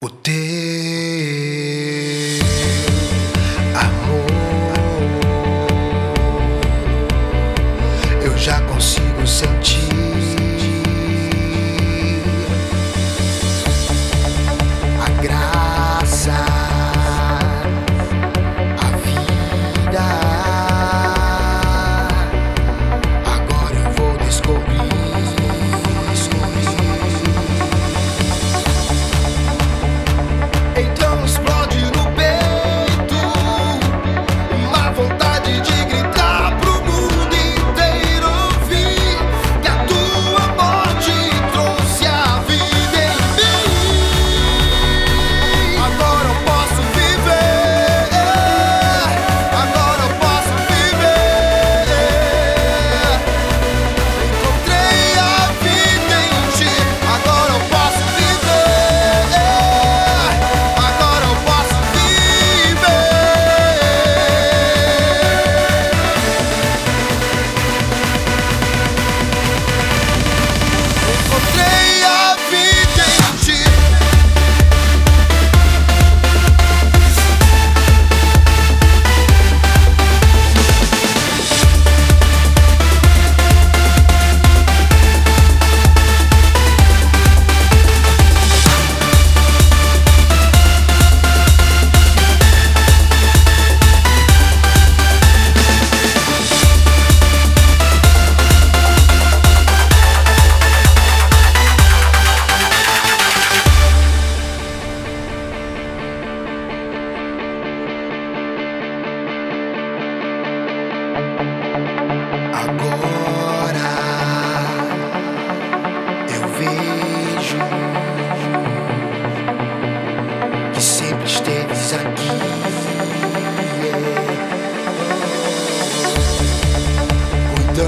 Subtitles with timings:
[0.00, 0.57] O teu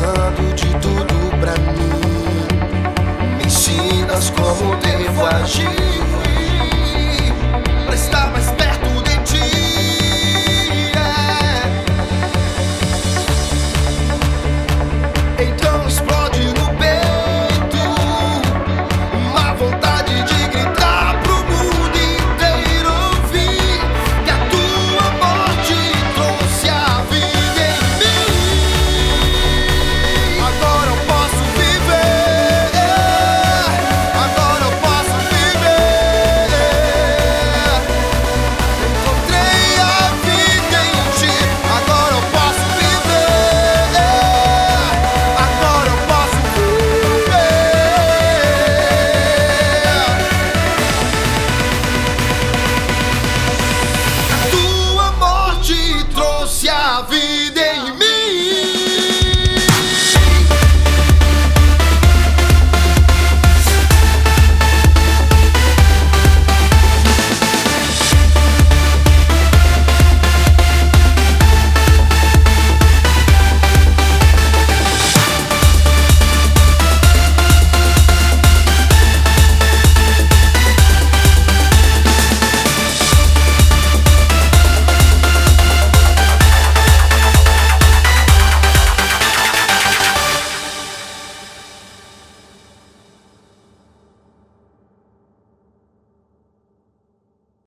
[0.01, 1.91] De tudo pra mim.
[3.37, 6.10] Me ensinas como devo agir.